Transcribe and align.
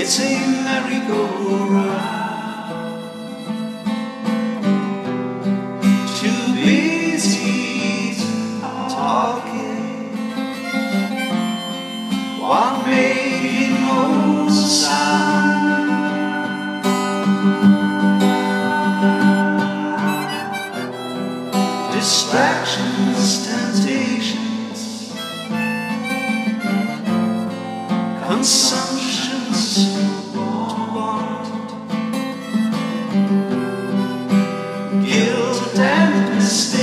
It's 0.00 0.20
a 0.20 0.22
merry-go-round. 0.62 1.90
Too 6.20 6.54
busy 6.54 8.14
talking 8.88 10.14
while 12.40 12.86
making 12.86 13.74
no 13.82 14.48
sound. 14.48 15.88
Distractions, 21.92 23.46
temptations, 23.48 24.80
consumption. 28.28 28.87
guilt 35.08 35.78
and 35.78 36.34
mistake. 36.34 36.77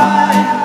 Find? 0.00 0.59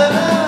Silence. 0.00 0.39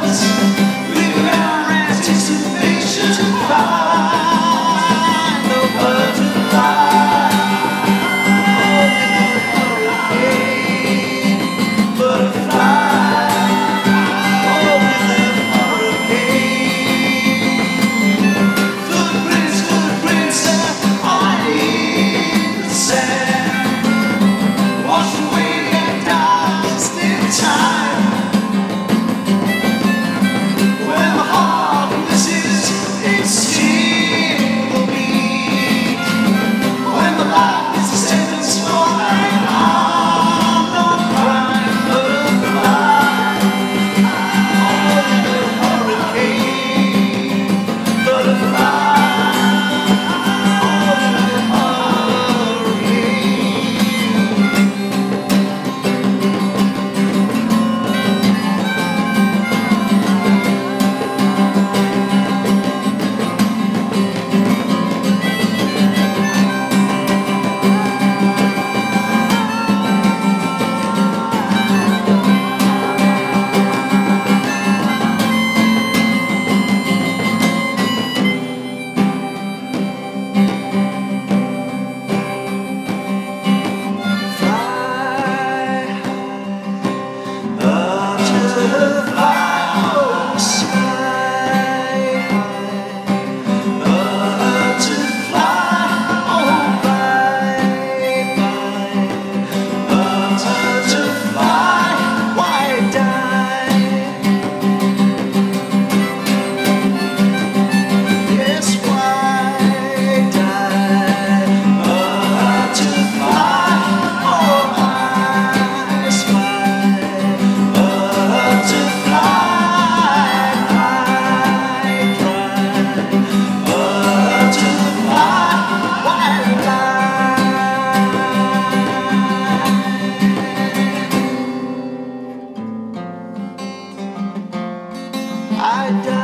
I 135.82 135.90
die. 136.04 136.21